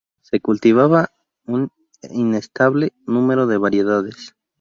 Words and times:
Se 0.23 0.39
cultivaba 0.39 1.11
un 1.45 1.71
inestimable 2.09 2.91
número 3.05 3.45
de 3.45 3.59
variedades. 3.59 4.35